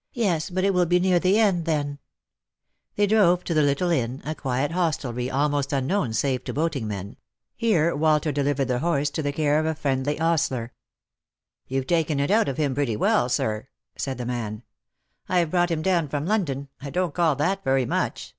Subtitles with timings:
[0.24, 1.98] "Yes, but it will be near the end then!"
[2.96, 7.18] They drove to the little inn— a quiet hostelry, almost unknown save to boating men;
[7.54, 10.72] here Walter delivered the horse to the care of a friendly ostler."
[11.68, 13.68] You've taken it out of him pretty well, sir!"
[13.98, 14.62] said the man.
[15.28, 16.70] "I've brought him down from London.
[16.80, 18.34] I don't call that very much."